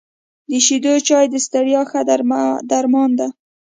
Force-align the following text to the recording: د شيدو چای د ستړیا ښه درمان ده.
د 0.49 0.51
شيدو 0.65 0.93
چای 1.07 1.25
د 1.29 1.35
ستړیا 1.45 1.81
ښه 1.89 2.01
درمان 2.71 3.09
ده. 3.19 3.27